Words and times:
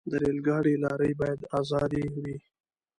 د 0.09 0.11
ریل 0.23 0.39
ګاډي 0.47 0.75
لارې 0.83 1.11
باید 1.21 1.39
آزادې 1.59 2.03
وي. 2.13 2.35